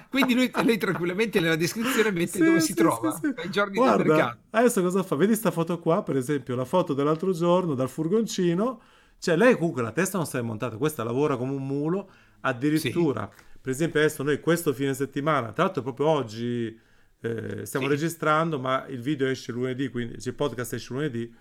Quindi 0.10 0.34
lui, 0.36 0.52
lei 0.64 0.78
tranquillamente 0.78 1.40
nella 1.40 1.56
descrizione 1.56 2.12
mette 2.12 2.28
Sì, 2.38 2.44
dove 2.44 2.60
sì, 2.60 2.68
si 2.68 2.74
trova, 2.76 3.20
ai 3.36 3.50
giorni 3.50 3.76
Guarda, 3.76 3.98
del 4.04 4.06
mercato. 4.12 4.38
adesso 4.52 4.82
cosa 4.82 5.04
fa? 5.04 5.16
Vedi 5.16 5.36
sta 5.36 5.52
foto 5.52 5.80
qua, 5.80 6.04
per 6.04 6.16
esempio, 6.18 6.56
la 6.56 6.66
foto 6.66 6.94
dell'altro 6.94 7.32
giorno 7.34 7.74
dal 7.74 7.90
furgoncino. 7.90 8.82
Cioè, 9.18 9.36
lei 9.36 9.56
comunque 9.56 9.82
la 9.82 9.92
testa 9.92 10.18
non 10.18 10.26
si 10.28 10.38
è 10.38 10.42
montata, 10.42 10.78
questa 10.78 11.04
lavora 11.04 11.36
come 11.36 11.52
un 11.54 11.66
mulo. 11.66 12.10
Addirittura, 12.42 13.30
per 13.62 13.72
esempio, 13.72 14.00
adesso 14.00 14.22
noi 14.24 14.40
questo 14.40 14.74
fine 14.74 14.94
settimana, 14.94 15.52
tra 15.52 15.64
l'altro 15.64 15.82
proprio 15.82 16.08
oggi 16.08 16.78
eh, 17.22 17.66
stiamo 17.66 17.88
registrando, 17.88 18.60
ma 18.60 18.86
il 18.88 19.00
video 19.02 19.28
esce 19.28 19.52
lunedì, 19.52 19.90
quindi 19.90 20.20
cioè, 20.20 20.30
il 20.30 20.36
podcast 20.36 20.74
esce 20.74 20.94
lunedì. 20.94 21.34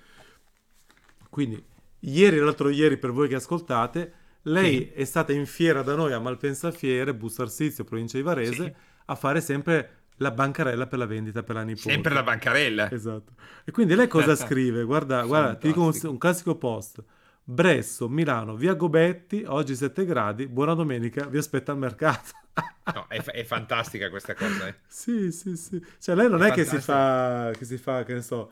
Quindi, 1.33 1.65
ieri 2.01 2.37
e 2.37 2.41
l'altro 2.41 2.69
ieri, 2.69 2.99
per 2.99 3.11
voi 3.11 3.27
che 3.27 3.37
ascoltate, 3.37 4.13
lei 4.43 4.91
è 4.95 5.05
stata 5.05 5.33
in 5.33 5.47
fiera 5.47 5.81
da 5.83 5.95
noi 5.95 6.13
a 6.13 6.19
Malpensa 6.19 6.71
Fiere, 6.71 7.15
Busto 7.15 7.41
Arsizio, 7.41 7.85
provincia 7.85 8.19
di 8.19 8.23
Varese, 8.23 8.65
Sì. 8.65 8.73
a 9.07 9.15
fare 9.15 9.41
sempre 9.41 9.91
la 10.17 10.31
bancarella 10.31 10.87
per 10.87 10.99
la 10.99 11.07
vendita 11.07 11.43
per 11.43 11.55
la 11.55 11.63
nipote. 11.63 11.91
Sempre 11.91 12.13
la 12.13 12.23
bancarella. 12.23 12.91
Esatto. 12.91 13.33
E 13.65 13.73
quindi 13.73 13.95
lei 13.95 14.09
cosa 14.09 14.37
scrive? 14.37 14.83
Guarda, 14.85 15.25
guarda, 15.25 15.55
ti 15.55 15.69
dico 15.69 15.83
un, 15.85 15.99
un 16.03 16.19
classico 16.19 16.57
post. 16.57 17.03
Bresso, 17.45 18.09
Milano, 18.11 18.55
via 18.55 18.75
Gobetti, 18.75 19.43
oggi 19.47 19.75
7 19.75 20.05
gradi, 20.05 20.47
buona 20.49 20.75
domenica, 20.75 21.27
vi 21.27 21.39
aspetto 21.39 21.71
al 21.71 21.79
mercato. 21.79 22.31
No, 22.95 23.07
è, 23.09 23.23
è 23.23 23.45
fantastica 23.45 24.11
questa 24.11 24.35
cosa. 24.35 24.69
eh. 24.69 24.75
Sì, 24.87 25.33
sì, 25.33 25.57
sì. 25.57 25.83
Cioè 25.99 26.15
lei 26.15 26.29
non 26.29 26.43
è, 26.43 26.51
È 26.51 26.53
che 26.53 26.65
si 26.67 26.79
fa, 26.79 27.51
che 27.57 27.65
si 27.65 27.79
fa, 27.79 28.03
che 28.05 28.13
ne 28.15 28.23
so, 28.23 28.51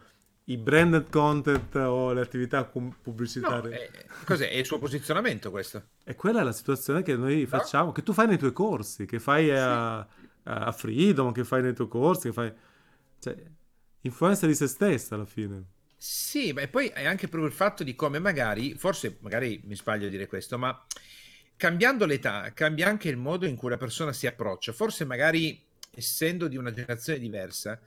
i 0.50 0.56
branded 0.56 1.10
content 1.10 1.74
o 1.76 2.12
le 2.12 2.20
attività 2.20 2.64
com- 2.64 2.86
No, 2.86 2.96
pubblicitarie. 3.02 3.90
è, 3.90 4.06
cos'è? 4.24 4.50
È 4.50 4.56
il 4.56 4.64
suo 4.64 4.78
posizionamento 4.78 5.50
questo? 5.50 5.90
E 6.04 6.14
quella 6.16 6.40
è 6.40 6.44
la 6.44 6.52
situazione 6.52 7.02
che 7.02 7.16
noi 7.16 7.46
facciamo, 7.46 7.92
che 7.92 8.02
tu 8.02 8.12
fai 8.12 8.26
nei 8.26 8.38
tuoi 8.38 8.52
corsi, 8.52 9.06
che 9.06 9.20
fai 9.20 9.50
a, 9.50 9.98
a 10.42 10.72
Freedom, 10.72 11.32
che 11.32 11.44
fai 11.44 11.62
nei 11.62 11.74
tuoi 11.74 11.88
corsi, 11.88 12.28
che 12.28 12.34
fai... 12.34 12.52
Cioè, 13.20 13.36
influenza 14.02 14.46
di 14.46 14.54
se 14.54 14.66
stessa 14.66 15.14
alla 15.14 15.26
fine. 15.26 15.64
Sì, 15.96 16.52
ma 16.52 16.66
poi 16.66 16.88
è 16.88 17.04
anche 17.04 17.28
proprio 17.28 17.50
il 17.50 17.54
fatto 17.54 17.84
di 17.84 17.94
come 17.94 18.18
magari, 18.18 18.74
forse 18.74 19.18
magari 19.20 19.60
mi 19.64 19.76
sbaglio 19.76 20.06
a 20.06 20.10
dire 20.10 20.26
questo, 20.26 20.56
ma 20.58 20.84
cambiando 21.56 22.06
l'età 22.06 22.50
cambia 22.54 22.88
anche 22.88 23.10
il 23.10 23.18
modo 23.18 23.46
in 23.46 23.54
cui 23.54 23.68
la 23.68 23.76
persona 23.76 24.12
si 24.12 24.26
approccia. 24.26 24.72
Forse 24.72 25.04
magari 25.04 25.62
essendo 25.92 26.48
di 26.48 26.56
una 26.56 26.72
generazione 26.72 27.18
diversa, 27.18 27.78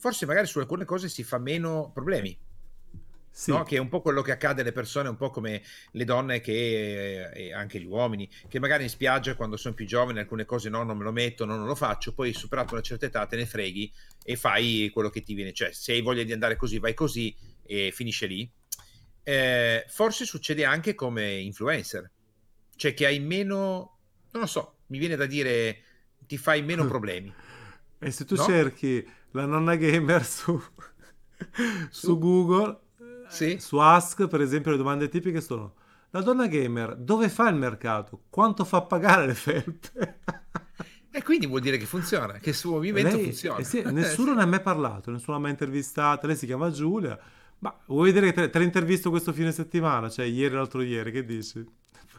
forse 0.00 0.24
magari 0.24 0.46
su 0.46 0.58
alcune 0.58 0.86
cose 0.86 1.10
si 1.10 1.22
fa 1.22 1.38
meno 1.38 1.90
problemi. 1.92 2.36
Sì. 3.30 3.52
No? 3.52 3.62
Che 3.62 3.76
è 3.76 3.78
un 3.78 3.88
po' 3.88 4.00
quello 4.00 4.22
che 4.22 4.32
accade 4.32 4.62
alle 4.62 4.72
persone, 4.72 5.10
un 5.10 5.16
po' 5.16 5.30
come 5.30 5.62
le 5.92 6.04
donne 6.04 6.40
che, 6.40 7.30
e 7.30 7.52
anche 7.52 7.78
gli 7.78 7.84
uomini, 7.84 8.28
che 8.48 8.58
magari 8.58 8.84
in 8.84 8.88
spiaggia 8.88 9.36
quando 9.36 9.58
sono 9.58 9.74
più 9.74 9.86
giovani 9.86 10.18
alcune 10.18 10.46
cose 10.46 10.70
no, 10.70 10.82
non 10.82 10.96
me 10.96 11.04
lo 11.04 11.12
metto, 11.12 11.44
no, 11.44 11.54
non 11.54 11.66
lo 11.66 11.74
faccio, 11.74 12.14
poi 12.14 12.32
superato 12.32 12.72
una 12.72 12.82
certa 12.82 13.06
età 13.06 13.26
te 13.26 13.36
ne 13.36 13.46
freghi 13.46 13.92
e 14.24 14.36
fai 14.36 14.90
quello 14.92 15.10
che 15.10 15.22
ti 15.22 15.34
viene, 15.34 15.52
cioè 15.52 15.70
se 15.70 15.92
hai 15.92 16.00
voglia 16.00 16.24
di 16.24 16.32
andare 16.32 16.56
così 16.56 16.78
vai 16.78 16.94
così 16.94 17.36
e 17.62 17.92
finisce 17.92 18.26
lì. 18.26 18.50
Eh, 19.22 19.84
forse 19.86 20.24
succede 20.24 20.64
anche 20.64 20.94
come 20.94 21.34
influencer, 21.34 22.10
cioè 22.74 22.94
che 22.94 23.04
hai 23.04 23.20
meno, 23.20 23.98
non 24.32 24.42
lo 24.42 24.48
so, 24.48 24.78
mi 24.86 24.98
viene 24.98 25.14
da 25.14 25.26
dire 25.26 25.82
ti 26.26 26.38
fai 26.38 26.62
meno 26.62 26.86
problemi. 26.88 27.32
E 28.02 28.10
se 28.10 28.24
tu 28.24 28.34
no? 28.34 28.44
cerchi 28.44 29.06
la 29.32 29.46
nonna 29.46 29.76
gamer 29.76 30.24
su, 30.24 30.60
su 31.90 32.18
Google 32.18 32.80
sì. 33.30 33.58
Su 33.60 33.78
Ask, 33.78 34.26
per 34.26 34.40
esempio, 34.40 34.72
le 34.72 34.76
domande 34.76 35.08
tipiche 35.08 35.40
sono: 35.40 35.74
La 36.10 36.20
donna 36.20 36.48
gamer 36.48 36.96
dove 36.96 37.28
fa 37.28 37.48
il 37.48 37.56
mercato? 37.56 38.24
Quanto 38.28 38.64
fa 38.64 38.82
pagare 38.82 39.26
le 39.26 39.34
felpe? 39.34 40.18
E 41.12 41.22
quindi 41.22 41.46
vuol 41.46 41.60
dire 41.60 41.76
che 41.76 41.86
funziona, 41.86 42.34
che 42.34 42.50
il 42.50 42.54
suo 42.54 42.72
movimento 42.72 43.16
lei, 43.16 43.24
funziona. 43.24 43.58
Eh 43.58 43.64
sì, 43.64 43.82
nessuno 43.90 44.34
ne 44.34 44.42
ha 44.42 44.46
mai 44.46 44.60
parlato, 44.60 45.10
nessuno 45.10 45.36
l'ha 45.36 45.42
mai 45.42 45.52
intervistata. 45.52 46.26
Lei 46.26 46.36
si 46.36 46.46
chiama 46.46 46.70
Giulia. 46.70 47.18
Ma 47.58 47.78
vuoi 47.86 48.12
vedere 48.12 48.32
che 48.32 48.32
te, 48.32 48.50
te 48.50 48.58
l'intervisto 48.58 49.10
questo 49.10 49.32
fine 49.32 49.52
settimana? 49.52 50.08
Cioè, 50.08 50.24
ieri 50.24 50.54
o 50.54 50.58
l'altro 50.58 50.82
ieri, 50.82 51.12
che 51.12 51.24
dici? 51.24 51.64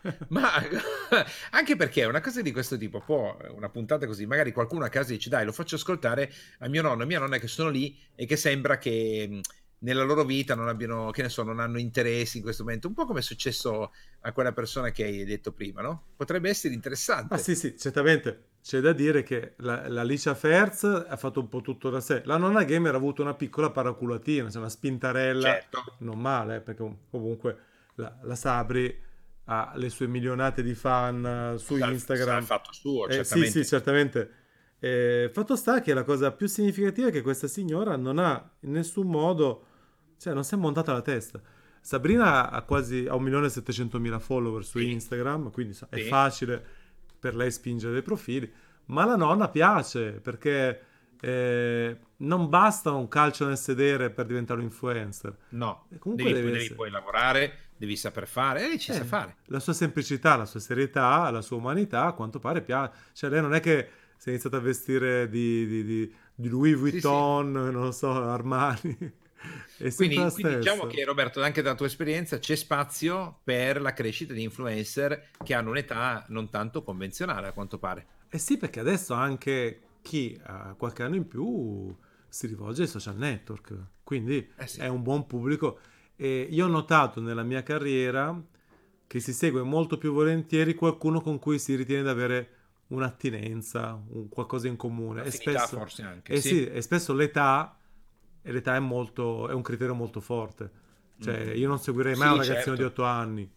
Ma 0.30 0.52
anche 1.52 1.76
perché 1.76 2.06
una 2.06 2.22
cosa 2.22 2.42
di 2.42 2.52
questo 2.52 2.78
tipo 2.78 3.00
può, 3.02 3.38
una 3.56 3.70
puntata 3.70 4.06
così, 4.06 4.26
magari 4.26 4.52
qualcuno 4.52 4.86
a 4.86 4.90
casa 4.90 5.12
dice 5.12 5.30
dai 5.30 5.46
lo 5.46 5.52
faccio 5.52 5.76
ascoltare 5.76 6.32
a 6.60 6.68
mio 6.68 6.82
nonno 6.82 7.04
e 7.04 7.06
mia 7.06 7.20
nonna 7.20 7.38
che 7.38 7.48
sono 7.48 7.70
lì 7.70 7.98
e 8.16 8.26
che 8.26 8.36
sembra 8.36 8.78
che 8.78 9.42
nella 9.82 10.04
loro 10.04 10.24
vita 10.24 10.56
non 10.56 10.68
abbiano, 10.68 11.10
che 11.12 11.22
ne 11.22 11.30
so, 11.30 11.44
non 11.44 11.60
hanno 11.60 11.80
interessi 11.80 12.38
in 12.38 12.44
questo 12.44 12.64
momento, 12.64 12.88
un 12.88 12.94
po' 12.94 13.06
come 13.06 13.20
è 13.20 13.24
successo 13.24 13.92
a 14.22 14.32
quella 14.32 14.52
persona 14.52 14.92
che 14.92 15.04
hai 15.04 15.24
detto 15.24 15.52
prima, 15.52 15.82
no? 15.82 16.04
Potrebbe 16.16 16.50
essere 16.50 16.74
interessante. 16.74 17.34
Ah 17.34 17.38
sì, 17.38 17.56
sì, 17.56 17.78
certamente. 17.78 18.50
C'è 18.62 18.80
da 18.80 18.94
dire 18.94 19.24
che 19.24 19.56
la, 19.58 19.90
la 19.90 20.04
Licia 20.04 20.36
Ferz 20.36 20.84
ha 20.84 21.18
fatto 21.18 21.40
un 21.40 21.50
po' 21.50 21.62
tutto 21.62 21.90
da 21.90 22.00
sé. 22.00 22.22
La 22.26 22.38
nonna 22.38 22.64
gamer 22.64 22.94
ha 22.94 22.98
avuto 22.98 23.24
una 23.24 23.34
piccola 23.34 23.72
paraculatina, 23.72 24.50
cioè 24.52 24.60
una 24.60 24.70
spintarella, 24.70 25.50
certo. 25.50 25.96
non 26.00 26.20
male, 26.20 26.58
eh, 26.58 26.62
perché 26.62 26.86
comunque 27.10 27.58
la, 27.96 28.16
la, 28.22 28.36
Sabri 28.36 28.96
ha 29.52 29.74
le 29.76 29.90
sue 29.90 30.08
milionate 30.08 30.64
di 30.64 30.74
fan 30.74 31.56
su 31.58 31.78
Sal, 31.78 31.92
Instagram. 31.92 32.38
Ha 32.38 32.42
fatto 32.42 32.72
suo, 32.72 33.08
eh, 33.08 33.16
certamente. 33.16 33.52
Sì, 33.52 33.64
sì, 33.64 33.68
certamente. 33.68 34.32
Eh, 34.80 35.30
fatto 35.34 35.56
sta 35.56 35.82
che 35.82 35.94
la 35.94 36.04
cosa 36.04 36.32
più 36.32 36.48
significativa 36.48 37.10
è 37.10 37.12
che 37.12 37.22
questa 37.22 37.48
signora 37.48 37.96
non 37.98 38.18
ha 38.18 38.52
in 38.62 38.72
nessun 38.72 39.08
modo 39.08 39.66
cioè, 40.22 40.34
non 40.34 40.44
si 40.44 40.54
è 40.54 40.58
montata 40.58 40.94
la 40.94 41.02
testa. 41.02 41.42
Sabrina 41.82 42.52
ha 42.52 42.62
quasi 42.62 43.08
a 43.10 43.16
1.700.000 43.16 44.20
follower 44.20 44.64
su 44.64 44.78
sì. 44.78 44.92
Instagram, 44.92 45.50
quindi 45.50 45.76
è 45.90 45.98
sì. 45.98 46.04
facile 46.04 46.64
per 47.20 47.36
lei 47.36 47.52
spingere 47.52 47.94
dei 47.94 48.04
profili. 48.04 48.52
Ma 48.86 49.04
la 49.04 49.16
nonna 49.16 49.50
piace 49.50 50.12
perché 50.22 50.80
eh, 51.22 51.98
non 52.18 52.50
basta 52.50 52.92
un 52.92 53.08
calcio 53.08 53.46
nel 53.46 53.58
sedere 53.58 54.10
per 54.10 54.26
diventare 54.26 54.60
un 54.60 54.66
influencer. 54.66 55.36
No, 55.50 55.86
devi, 55.90 56.34
devi, 56.34 56.52
devi 56.52 56.74
poi 56.74 56.90
lavorare, 56.90 57.70
devi 57.78 57.96
saper 57.96 58.28
fare, 58.28 58.64
e 58.64 58.68
lei 58.68 58.80
ci 58.80 58.92
eh, 58.92 58.96
sa 58.96 59.04
fare. 59.04 59.38
La 59.46 59.60
sua 59.60 59.74
semplicità, 59.74 60.36
la 60.36 60.46
sua 60.46 60.60
serietà, 60.60 61.30
la 61.30 61.42
sua 61.42 61.58
umanità, 61.58 62.06
a 62.06 62.14
quanto 62.14 62.40
pare 62.40 62.62
piace. 62.62 62.94
Cioè, 63.14 63.30
lei 63.30 63.42
non 63.42 63.54
è 63.54 63.60
che 63.60 63.90
si 64.18 64.28
è 64.28 64.32
iniziata 64.32 64.58
a 64.58 64.62
vestire 64.62 65.30
di, 65.30 65.66
di, 65.68 65.84
di, 65.84 66.14
di 66.34 66.50
Louis 66.50 66.76
Vuitton, 66.76 67.48
sì, 67.48 67.72
non 67.72 67.84
lo 67.84 67.92
so, 67.92 68.12
Armani. 68.12 69.20
Quindi, 69.96 70.16
quindi 70.34 70.58
diciamo 70.58 70.86
che 70.86 71.04
Roberto, 71.04 71.42
anche 71.42 71.64
dalla 71.64 71.74
tua 71.74 71.88
esperienza, 71.88 72.38
c'è 72.38 72.56
spazio 72.56 73.40
per 73.44 73.82
la 73.82 73.94
crescita 73.94 74.32
di 74.32 74.44
influencer 74.44 75.30
che 75.44 75.56
hanno 75.56 75.72
un'età 75.72 76.24
non 76.28 76.52
tanto 76.52 76.84
convenzionale, 76.84 77.48
a 77.48 77.52
quanto 77.52 77.80
pare. 77.80 78.06
Eh 78.30 78.38
sì, 78.38 78.58
perché 78.60 78.80
adesso 78.80 79.16
anche 79.16 79.80
chi 80.02 80.40
ha 80.44 80.76
qualche 80.78 81.04
anno 81.04 81.16
in 81.16 81.28
più 81.28 81.96
si 82.28 82.48
rivolge 82.48 82.84
ai 82.84 82.88
social 82.88 83.18
network, 83.18 83.76
quindi 84.04 84.50
eh 84.58 84.68
sì. 84.68 84.80
è 84.80 84.88
un 84.88 85.02
buon 85.02 85.28
pubblico. 85.28 85.80
E 86.16 86.48
io 86.50 86.66
ho 86.66 86.70
notato 86.70 87.20
nella 87.20 87.44
mia 87.44 87.64
carriera 87.64 88.40
che 89.08 89.20
si 89.20 89.34
segue 89.34 89.64
molto 89.64 89.98
più 89.98 90.14
volentieri 90.14 90.76
qualcuno 90.76 91.20
con 91.22 91.40
cui 91.40 91.60
si 91.60 91.76
ritiene 91.76 92.04
di 92.04 92.10
avere 92.10 92.50
un'attinenza, 92.88 94.02
un 94.10 94.30
qualcosa 94.30 94.68
in 94.68 94.76
comune. 94.76 95.24
e 95.24 95.32
spesso, 95.32 95.78
forse 95.78 96.04
anche. 96.04 96.34
Eh 96.34 96.42
sì. 96.42 96.50
sì, 96.50 96.66
e 96.68 96.82
spesso 96.82 97.14
l'età 97.14 97.76
l'età 98.44 98.76
è, 98.76 98.80
molto, 98.80 99.48
è 99.48 99.54
un 99.54 99.62
criterio 99.62 99.94
molto 99.94 100.20
forte. 100.20 100.80
Cioè, 101.20 101.54
mm. 101.54 101.58
io 101.58 101.68
non 101.68 101.80
seguirei 101.80 102.16
mai 102.16 102.28
sì, 102.28 102.34
un 102.34 102.40
ragazzino 102.40 102.76
certo. 102.76 102.82
di 102.82 102.84
8 102.84 103.04
anni. 103.04 103.52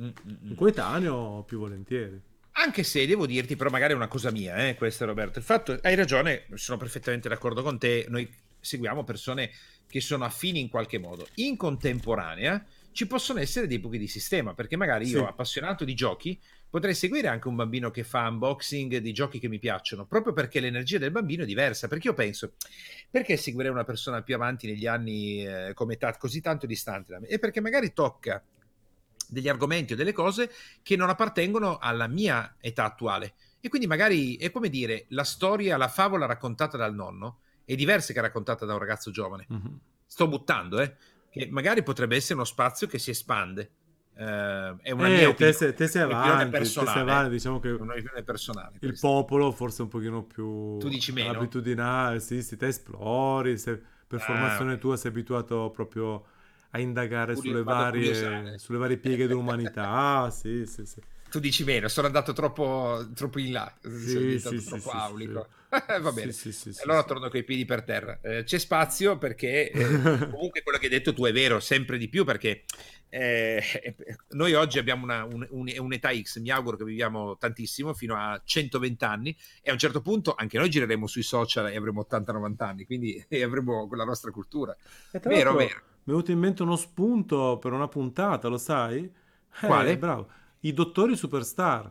Mm-mm. 0.00 0.12
Un 0.48 0.54
coetaneo 0.54 1.44
più 1.46 1.58
volentieri. 1.58 2.20
Anche 2.52 2.82
se 2.82 3.06
devo 3.06 3.26
dirti, 3.26 3.56
però, 3.56 3.70
magari 3.70 3.92
è 3.92 3.96
una 3.96 4.08
cosa 4.08 4.30
mia, 4.30 4.68
eh, 4.68 4.74
questa, 4.74 5.04
Roberto. 5.04 5.38
Il 5.38 5.44
fatto, 5.44 5.78
hai 5.82 5.94
ragione, 5.94 6.46
sono 6.54 6.78
perfettamente 6.78 7.28
d'accordo 7.28 7.62
con 7.62 7.78
te. 7.78 8.06
Noi 8.08 8.28
seguiamo 8.58 9.04
persone 9.04 9.50
che 9.88 10.00
sono 10.00 10.24
affini 10.24 10.60
in 10.60 10.68
qualche 10.68 10.98
modo. 10.98 11.26
In 11.36 11.56
contemporanea 11.56 12.64
ci 12.92 13.06
possono 13.06 13.40
essere 13.40 13.66
dei 13.66 13.78
buchi 13.78 13.98
di 13.98 14.08
sistema, 14.08 14.54
perché 14.54 14.76
magari 14.76 15.06
io, 15.08 15.20
sì. 15.20 15.24
appassionato 15.24 15.84
di 15.84 15.94
giochi, 15.94 16.38
potrei 16.68 16.94
seguire 16.94 17.28
anche 17.28 17.48
un 17.48 17.56
bambino 17.56 17.90
che 17.90 18.04
fa 18.04 18.28
unboxing 18.28 18.98
di 18.98 19.12
giochi 19.12 19.38
che 19.38 19.48
mi 19.48 19.58
piacciono, 19.58 20.06
proprio 20.06 20.32
perché 20.32 20.60
l'energia 20.60 20.98
del 20.98 21.10
bambino 21.10 21.44
è 21.44 21.46
diversa. 21.46 21.88
Perché 21.88 22.08
io 22.08 22.14
penso, 22.14 22.54
perché 23.10 23.36
seguire 23.36 23.68
una 23.68 23.84
persona 23.84 24.22
più 24.22 24.34
avanti 24.34 24.66
negli 24.66 24.86
anni 24.86 25.46
eh, 25.46 25.72
come 25.74 25.94
età 25.94 26.16
così 26.16 26.40
tanto 26.40 26.66
distante 26.66 27.12
da 27.12 27.20
me? 27.20 27.26
È 27.26 27.38
perché 27.38 27.60
magari 27.60 27.92
tocca 27.92 28.42
degli 29.30 29.48
argomenti 29.48 29.92
o 29.92 29.96
delle 29.96 30.12
cose 30.12 30.50
che 30.82 30.96
non 30.96 31.08
appartengono 31.08 31.78
alla 31.78 32.06
mia 32.06 32.56
età 32.60 32.84
attuale. 32.84 33.34
E 33.60 33.68
quindi 33.68 33.86
magari 33.86 34.36
è 34.36 34.50
come 34.50 34.68
dire, 34.68 35.06
la 35.08 35.24
storia, 35.24 35.76
la 35.76 35.88
favola 35.88 36.26
raccontata 36.26 36.76
dal 36.76 36.94
nonno 36.94 37.40
è 37.64 37.74
diversa 37.74 38.12
che 38.12 38.20
raccontata 38.20 38.64
da 38.64 38.72
un 38.72 38.78
ragazzo 38.78 39.10
giovane. 39.10 39.46
Mm-hmm. 39.52 39.74
Sto 40.06 40.28
buttando, 40.28 40.80
eh? 40.80 40.96
Che 41.30 41.48
magari 41.50 41.82
potrebbe 41.82 42.16
essere 42.16 42.34
uno 42.34 42.44
spazio 42.44 42.86
che 42.86 42.98
si 42.98 43.10
espande. 43.10 43.70
Uh, 44.20 44.76
è 44.82 44.90
una 44.90 45.06
eh, 45.06 45.16
mia 45.16 45.28
opinione, 45.28 45.56
te, 45.56 45.72
te 45.72 45.86
sei 45.86 46.02
avanti, 46.02 46.50
personale, 46.50 46.88
te 46.88 46.92
sei 46.92 47.02
avanti, 47.02 47.30
diciamo 47.30 47.60
che 47.60 48.22
personale. 48.22 48.76
Il 48.80 48.98
popolo 49.00 49.50
forse 49.52 49.82
un 49.82 49.88
pochino 49.88 50.24
più 50.24 50.76
tu 50.76 50.88
dici 50.88 51.12
meno 51.12 51.30
abitudinale, 51.30 52.20
sì, 52.20 52.42
sì, 52.42 52.56
te 52.58 52.66
esplori, 52.66 53.56
se, 53.56 53.80
per 54.06 54.20
ah, 54.20 54.24
formazione 54.24 54.70
okay. 54.72 54.78
tua 54.78 54.96
sei 54.96 55.10
abituato 55.10 55.70
proprio 55.70 56.24
a 56.70 56.78
indagare 56.80 57.36
sulle 57.36 57.62
varie, 57.62 58.58
sulle 58.58 58.78
varie, 58.78 58.98
pieghe 58.98 59.26
dell'umanità. 59.26 59.88
Ah, 60.22 60.30
sì, 60.30 60.66
sì, 60.66 60.84
sì. 60.86 61.00
Tu 61.30 61.38
dici 61.38 61.64
meno, 61.64 61.88
sono 61.88 62.06
andato 62.06 62.32
troppo, 62.32 63.08
troppo 63.14 63.38
in 63.38 63.52
là, 63.52 63.72
sì, 63.80 64.38
sono 64.40 64.58
sì, 64.58 64.66
troppo 64.66 64.90
sì, 64.90 64.96
aulico. 64.96 65.46
Va 66.00 66.10
bene, 66.10 66.32
allora 66.82 67.04
torno 67.04 67.28
con 67.28 67.38
i 67.38 67.44
piedi 67.44 67.64
per 67.64 67.82
terra. 67.82 68.18
Eh, 68.20 68.42
c'è 68.42 68.58
spazio 68.58 69.16
perché 69.18 69.70
eh, 69.70 69.84
comunque 70.30 70.62
quello 70.62 70.78
che 70.78 70.86
hai 70.86 70.90
detto 70.90 71.14
tu 71.14 71.24
è 71.24 71.32
vero, 71.32 71.60
sempre 71.60 71.96
di 71.96 72.08
più 72.08 72.24
perché 72.24 72.64
eh, 73.08 73.62
noi 74.30 74.54
oggi 74.54 74.78
abbiamo 74.78 75.04
una, 75.04 75.24
un, 75.24 75.46
un, 75.50 75.72
un'età 75.78 76.10
X, 76.12 76.40
mi 76.40 76.50
auguro 76.50 76.76
che 76.76 76.84
viviamo 76.84 77.36
tantissimo, 77.36 77.92
fino 77.92 78.16
a 78.16 78.40
120 78.42 79.04
anni 79.04 79.36
e 79.62 79.70
a 79.70 79.72
un 79.72 79.78
certo 79.78 80.00
punto 80.00 80.34
anche 80.36 80.58
noi 80.58 80.70
gireremo 80.70 81.06
sui 81.06 81.22
social 81.22 81.70
e 81.70 81.76
avremo 81.76 82.06
80-90 82.08 82.54
anni, 82.58 82.84
quindi 82.84 83.24
avremo 83.42 83.86
quella 83.86 84.04
nostra 84.04 84.30
cultura. 84.30 84.76
Vero, 85.22 85.54
vero. 85.54 85.54
Mi 85.54 85.66
è 85.66 85.72
venuto 86.04 86.30
in 86.32 86.38
mente 86.38 86.62
uno 86.62 86.76
spunto 86.76 87.58
per 87.60 87.72
una 87.72 87.88
puntata, 87.88 88.48
lo 88.48 88.58
sai? 88.58 89.04
Eh, 89.04 89.66
Quale? 89.66 89.98
bravo. 89.98 90.28
I 90.60 90.72
dottori 90.72 91.16
superstar. 91.16 91.90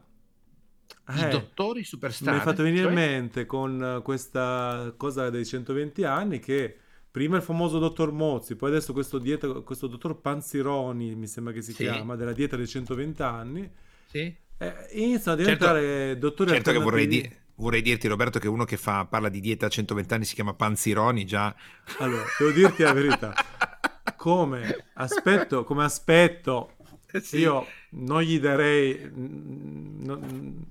I 1.08 1.24
eh, 1.24 1.30
dottori 1.30 1.84
superstar? 1.84 2.34
Mi 2.34 2.40
hai 2.40 2.46
fatto 2.46 2.62
venire 2.62 2.84
cioè? 2.84 2.92
in 2.92 2.96
mente 2.96 3.46
con 3.46 4.02
questa 4.04 4.94
cosa 4.96 5.30
dei 5.30 5.46
120 5.46 6.04
anni 6.04 6.40
che 6.40 6.78
prima 7.10 7.38
il 7.38 7.42
famoso 7.42 7.80
dottor 7.80 8.12
Mozzi, 8.12 8.56
poi 8.56 8.70
adesso 8.70 8.94
questo, 8.94 9.18
dieta, 9.18 9.48
questo 9.62 9.88
dottor 9.88 10.22
Panzironi, 10.22 11.16
mi 11.16 11.28
sembra 11.28 11.52
che 11.52 11.62
si 11.62 11.74
sì. 11.74 11.84
chiama, 11.84 12.16
della 12.16 12.34
dieta 12.34 12.56
dei 12.56 12.68
120 12.68 13.22
anni, 13.24 13.70
sì. 14.08 14.34
eh, 14.58 14.74
iniziano 14.92 15.38
a 15.38 15.42
diventare 15.42 15.82
certo, 15.82 16.20
dottori 16.20 16.52
certo 16.52 16.72
che 16.72 16.78
vorrei, 16.78 17.08
di, 17.08 17.30
vorrei, 17.56 17.82
dirti 17.82 18.08
Roberto 18.08 18.38
che 18.38 18.48
uno 18.48 18.66
che 18.66 18.78
fa, 18.78 19.06
parla 19.06 19.30
di 19.30 19.40
dieta 19.40 19.66
a 19.66 19.70
120 19.70 20.14
anni 20.14 20.26
si 20.26 20.36
chiama 20.36 20.54
Panzironi 20.54 21.26
già. 21.26 21.56
Allora, 21.98 22.24
devo 22.38 22.52
dirti 22.52 22.84
la 22.84 22.94
verità, 22.94 23.34
come 24.16 24.86
aspetto, 24.94 25.64
come 25.64 25.84
aspetto 25.84 26.76
sì. 27.22 27.38
io 27.38 27.68
non 27.92 28.22
gli 28.22 28.40
darei... 28.40 29.10
Non, 29.14 30.66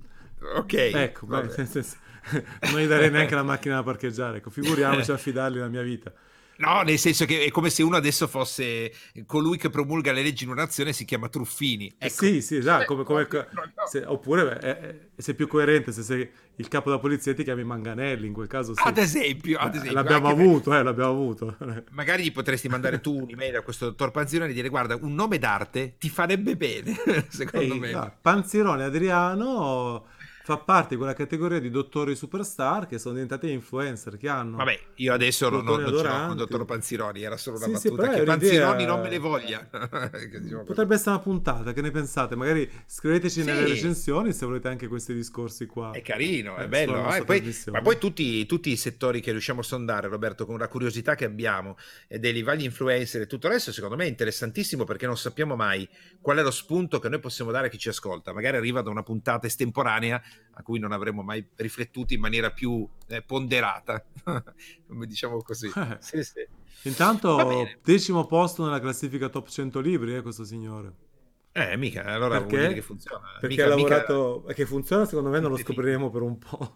ok. 0.55 0.73
Ecco, 0.73 1.25
beh, 1.25 1.41
non 2.71 2.79
gli 2.79 2.87
darei 2.87 3.09
neanche 3.09 3.35
la 3.35 3.43
macchina 3.43 3.75
da 3.75 3.83
parcheggiare, 3.83 4.37
ecco, 4.37 4.49
figuriamoci 4.49 5.11
affidargli 5.11 5.57
la 5.57 5.67
mia 5.67 5.81
vita. 5.81 6.13
No, 6.59 6.81
nel 6.81 6.97
senso 6.97 7.25
che 7.25 7.45
è 7.45 7.51
come 7.51 7.69
se 7.69 7.83
uno 7.83 7.95
adesso 7.95 8.27
fosse 8.27 8.91
colui 9.25 9.57
che 9.57 9.69
promulga 9.69 10.11
le 10.11 10.21
leggi 10.21 10.43
in 10.43 10.49
una 10.49 10.63
nazione 10.63 10.91
si 10.91 11.05
chiama 11.05 11.29
Truffini. 11.29 11.87
Eh 11.97 12.07
ecco. 12.07 12.25
Sì, 12.25 12.41
sì, 12.41 12.57
esatto, 12.57 12.85
come, 12.85 13.03
come, 13.05 13.47
se, 13.89 14.03
oppure 14.05 14.57
è, 14.57 14.77
è, 14.77 14.95
sei 15.15 15.35
più 15.35 15.47
coerente 15.47 15.93
se 15.93 16.03
sei 16.03 16.29
il 16.55 16.67
capo 16.67 16.89
della 16.89 17.01
polizia 17.01 17.33
ti 17.33 17.43
chiami 17.43 17.63
Manganelli, 17.63 18.27
in 18.27 18.33
quel 18.33 18.47
caso 18.47 18.73
sì. 18.75 18.81
Ad 18.83 18.97
esempio, 18.97 19.57
ad 19.57 19.75
esempio 19.75 19.93
l'abbiamo 19.93 20.27
avuto, 20.27 20.75
eh, 20.75 20.83
l'abbiamo 20.83 21.11
avuto. 21.11 21.55
Magari 21.91 22.23
gli 22.23 22.31
potresti 22.33 22.67
mandare 22.67 22.99
tu 22.99 23.17
un'email 23.17 23.55
a 23.55 23.61
questo 23.61 23.85
dottor 23.85 24.11
Panzirone 24.11 24.51
e 24.51 24.53
dire 24.53 24.67
guarda, 24.67 24.97
un 24.97 25.15
nome 25.15 25.37
d'arte 25.37 25.95
ti 25.97 26.09
farebbe 26.09 26.57
bene, 26.57 26.93
secondo 27.29 27.73
Ehi, 27.73 27.79
me. 27.79 27.91
No, 27.91 28.13
Panzirone 28.21 28.83
Adriano 28.83 30.07
fa 30.49 30.57
parte 30.57 30.89
di 30.89 30.95
quella 30.95 31.13
categoria 31.13 31.59
di 31.59 31.69
dottori 31.69 32.15
superstar 32.15 32.87
che 32.87 32.97
sono 32.97 33.13
diventati 33.13 33.51
influencer 33.51 34.17
che 34.17 34.27
hanno. 34.27 34.57
Vabbè, 34.57 34.79
io 34.95 35.13
adesso 35.13 35.47
non, 35.47 35.63
non, 35.63 35.81
non 35.81 35.95
ce 35.95 36.03
l'ho 36.03 36.09
con 36.09 36.29
il 36.31 36.35
dottor 36.37 36.65
Panzironi, 36.65 37.21
era 37.21 37.37
solo 37.37 37.57
una 37.57 37.77
sì, 37.77 37.89
battuta 37.89 38.11
sì, 38.11 38.17
che 38.17 38.23
Panzironi 38.23 38.85
non 38.85 38.99
me 38.99 39.09
ne 39.09 39.19
voglia. 39.19 39.69
Potrebbe 40.65 40.95
essere 40.95 41.11
una 41.11 41.19
puntata, 41.19 41.71
che 41.71 41.81
ne 41.81 41.91
pensate? 41.91 42.35
Magari 42.35 42.67
scriveteci 42.87 43.41
sì. 43.41 43.45
nelle 43.45 43.67
recensioni 43.67 44.33
se 44.33 44.47
volete 44.47 44.69
anche 44.69 44.87
questi 44.87 45.13
discorsi 45.13 45.67
qua. 45.67 45.91
È 45.91 46.01
carino, 46.01 46.55
è 46.55 46.63
eh, 46.63 46.67
bello. 46.67 47.13
Eh, 47.13 47.23
poi, 47.23 47.55
ma 47.71 47.81
poi 47.81 47.99
tutti, 47.99 48.47
tutti, 48.47 48.71
i 48.71 48.77
settori 48.77 49.21
che 49.21 49.29
riusciamo 49.29 49.59
a 49.59 49.63
sondare, 49.63 50.07
Roberto, 50.07 50.47
con 50.47 50.57
la 50.57 50.67
curiosità 50.67 51.13
che 51.13 51.25
abbiamo 51.25 51.77
e 52.07 52.17
dei 52.17 52.33
livelli 52.33 52.63
influencer 52.63 53.21
e 53.21 53.27
tutto 53.27 53.45
il 53.45 53.53
resto, 53.53 53.71
secondo 53.71 53.95
me 53.95 54.05
è 54.05 54.07
interessantissimo 54.07 54.83
perché 54.83 55.05
non 55.05 55.15
sappiamo 55.15 55.55
mai 55.55 55.87
qual 56.19 56.37
è 56.37 56.41
lo 56.41 56.49
spunto 56.49 56.97
che 56.97 57.07
noi 57.07 57.19
possiamo 57.19 57.51
dare 57.51 57.67
a 57.67 57.69
chi 57.69 57.77
ci 57.77 57.89
ascolta. 57.89 58.33
Magari 58.33 58.57
arriva 58.57 58.81
da 58.81 58.89
una 58.89 59.03
puntata 59.03 59.45
estemporanea 59.45 60.19
a 60.53 60.63
cui 60.63 60.79
non 60.79 60.91
avremmo 60.91 61.21
mai 61.21 61.45
riflettuto 61.55 62.13
in 62.13 62.19
maniera 62.19 62.51
più 62.51 62.87
eh, 63.07 63.21
ponderata, 63.21 64.05
come 64.87 65.05
diciamo 65.05 65.41
così. 65.41 65.71
Eh. 65.73 65.97
Sì, 65.99 66.23
sì. 66.23 66.47
Intanto, 66.83 67.67
decimo 67.83 68.25
posto 68.25 68.63
nella 68.63 68.79
classifica 68.79 69.29
top 69.29 69.47
100 69.47 69.79
libri, 69.79 70.15
eh, 70.15 70.21
questo 70.21 70.43
signore. 70.43 71.07
Eh, 71.51 71.75
mica, 71.77 72.03
allora 72.05 72.37
perché? 72.37 72.55
vuol 72.55 72.61
dire 72.61 72.73
che 72.75 72.81
funziona. 72.81 73.25
Perché 73.39 73.47
mica, 73.47 73.65
ha 73.65 73.67
lavorato... 73.67 74.39
Mica... 74.41 74.53
Che 74.53 74.65
funziona, 74.65 75.05
secondo 75.05 75.29
me 75.29 75.39
non 75.39 75.51
lo 75.51 75.57
scopriremo 75.57 76.09
per 76.09 76.21
un 76.21 76.37
po'. 76.37 76.73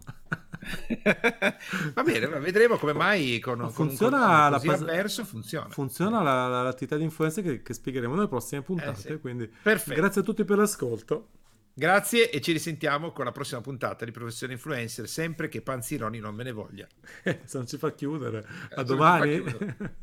Va 1.94 2.04
bene, 2.04 2.28
vedremo 2.40 2.78
come 2.78 2.94
mai 2.94 3.40
con, 3.40 3.70
funziona 3.70 4.50
con 4.50 4.54
un 4.54 4.62
la 4.68 4.74
avverso 4.74 5.24
funziona. 5.26 5.70
Funziona 5.70 6.22
la, 6.22 6.48
la, 6.48 6.64
l'attività 6.64 6.96
di 6.98 7.04
influenza 7.04 7.42
che, 7.42 7.62
che 7.62 7.74
spiegheremo 7.74 8.16
nelle 8.16 8.28
prossime 8.28 8.62
puntate. 8.62 9.08
Eh, 9.08 9.12
sì. 9.14 9.20
Quindi, 9.20 9.48
Perfetto. 9.62 10.00
grazie 10.00 10.22
a 10.22 10.24
tutti 10.24 10.44
per 10.44 10.58
l'ascolto. 10.58 11.28
Grazie 11.76 12.30
e 12.30 12.40
ci 12.40 12.52
risentiamo 12.52 13.12
con 13.12 13.26
la 13.26 13.32
prossima 13.32 13.60
puntata 13.62 14.06
di 14.06 14.12
Professione 14.12 14.54
Influencer, 14.54 15.08
sempre 15.08 15.50
che 15.50 15.62
Panzironi 15.62 16.20
non 16.20 16.36
me 16.36 16.44
ne 16.44 16.52
voglia. 16.52 16.88
Se 17.24 17.58
non 17.58 17.66
ci 17.66 17.78
fa 17.78 17.92
chiudere. 17.94 18.46
A 18.76 18.84
domani. 18.84 19.44